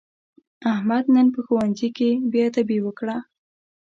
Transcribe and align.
احمد 0.73 1.05
نن 1.15 1.27
په 1.35 1.39
ښوونځي 1.45 1.89
کې 1.97 2.09
بېادبي 2.31 2.79
وکړه. 2.83 3.17